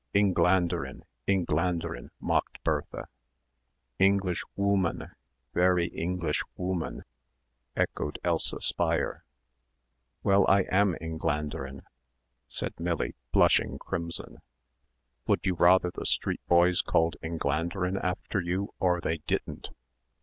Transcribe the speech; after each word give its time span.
"Engländerin, 0.15 1.01
Engländerin," 1.27 2.09
mocked 2.19 2.63
Bertha. 2.63 3.05
"Englishwooman, 3.99 5.11
very 5.53 5.89
Englishwooman," 5.91 7.03
echoed 7.75 8.17
Elsa 8.23 8.59
Speier. 8.61 9.23
"Well, 10.23 10.43
I 10.49 10.61
am 10.71 10.95
Engländerin," 10.99 11.81
said 12.47 12.73
Millie, 12.79 13.13
blushing 13.31 13.77
crimson. 13.77 14.39
"Would 15.27 15.41
you 15.43 15.53
rather 15.53 15.91
the 15.93 16.07
street 16.07 16.41
boys 16.47 16.81
called 16.81 17.15
Engländerin 17.21 18.03
after 18.03 18.41
you 18.41 18.73
or 18.79 19.01
they 19.01 19.19
didn't?" 19.27 19.69